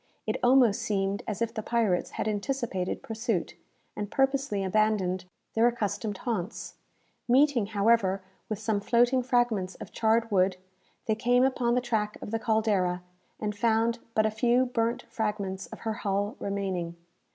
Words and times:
It 0.25 0.37
almost 0.41 0.81
seemed 0.81 1.21
as 1.27 1.43
if 1.43 1.53
the 1.53 1.61
pirates 1.61 2.09
had 2.17 2.27
anticipated 2.27 3.03
pursuit, 3.03 3.55
and 3.95 4.09
purposely 4.09 4.63
abandoned 4.63 5.25
their 5.53 5.67
accustomed 5.67 6.17
haunts. 6.17 6.73
Meeting, 7.27 7.67
however, 7.67 8.23
with 8.49 8.57
some 8.57 8.79
floating 8.79 9.21
fragments 9.21 9.75
of 9.75 9.91
charred 9.91 10.31
wood, 10.31 10.57
they 11.05 11.13
came 11.13 11.43
upon 11.43 11.75
the 11.75 11.81
track 11.81 12.17
of 12.19 12.31
the 12.31 12.39
"Caldera," 12.39 13.03
and 13.39 13.55
found 13.55 13.99
but 14.15 14.25
a 14.25 14.31
few 14.31 14.65
burnt 14.65 15.03
fragments 15.07 15.67
of 15.67 15.81
her 15.81 15.93
hull 15.93 16.35
remaining. 16.39 16.95